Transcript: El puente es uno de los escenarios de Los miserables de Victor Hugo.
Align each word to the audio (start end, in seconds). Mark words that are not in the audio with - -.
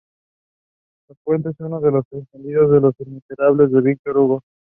El 1.09 1.15
puente 1.23 1.49
es 1.49 1.59
uno 1.59 1.79
de 1.79 1.91
los 1.91 2.05
escenarios 2.11 2.71
de 2.71 2.81
Los 2.81 2.95
miserables 3.05 3.71
de 3.71 3.81
Victor 3.81 4.17
Hugo. 4.17 4.41